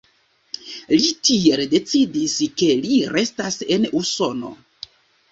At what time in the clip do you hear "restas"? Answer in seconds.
3.17-3.59